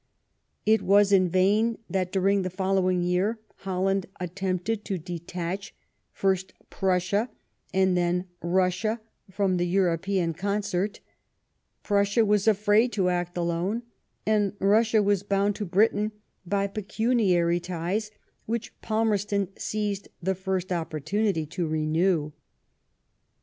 [0.65, 5.75] It was in vain that during the following year Holland attempted to detach
[6.11, 7.29] first Prussia
[7.71, 8.99] and then Bussia
[9.31, 11.01] firom the European concert;
[11.83, 13.83] Prussia was afraid to act alone^
[14.25, 16.13] and Bussia was bound to Britain
[16.47, 18.09] by pecuniary ties,
[18.47, 22.31] which Palmerston seized the first opportunity to renew.